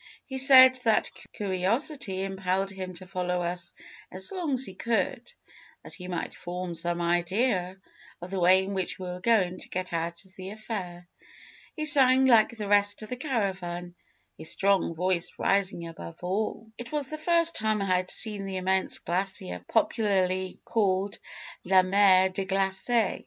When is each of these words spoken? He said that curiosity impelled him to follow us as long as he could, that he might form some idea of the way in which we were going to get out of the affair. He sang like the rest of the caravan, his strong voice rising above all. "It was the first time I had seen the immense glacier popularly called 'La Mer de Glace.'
He 0.25 0.39
said 0.39 0.79
that 0.83 1.11
curiosity 1.31 2.23
impelled 2.23 2.71
him 2.71 2.95
to 2.95 3.05
follow 3.05 3.43
us 3.43 3.75
as 4.11 4.31
long 4.31 4.53
as 4.53 4.65
he 4.65 4.73
could, 4.73 5.31
that 5.83 5.93
he 5.93 6.07
might 6.07 6.33
form 6.33 6.73
some 6.73 6.99
idea 6.99 7.77
of 8.19 8.31
the 8.31 8.39
way 8.39 8.63
in 8.63 8.73
which 8.73 8.97
we 8.97 9.05
were 9.07 9.19
going 9.19 9.59
to 9.59 9.69
get 9.69 9.93
out 9.93 10.25
of 10.25 10.35
the 10.35 10.49
affair. 10.49 11.07
He 11.75 11.85
sang 11.85 12.25
like 12.25 12.49
the 12.49 12.67
rest 12.67 13.03
of 13.03 13.09
the 13.09 13.15
caravan, 13.15 13.93
his 14.39 14.49
strong 14.49 14.95
voice 14.95 15.29
rising 15.37 15.87
above 15.87 16.23
all. 16.23 16.71
"It 16.79 16.91
was 16.91 17.09
the 17.09 17.19
first 17.19 17.55
time 17.55 17.79
I 17.79 17.85
had 17.85 18.09
seen 18.09 18.45
the 18.47 18.57
immense 18.57 18.97
glacier 18.97 19.63
popularly 19.69 20.61
called 20.65 21.19
'La 21.63 21.83
Mer 21.83 22.29
de 22.29 22.45
Glace.' 22.45 23.19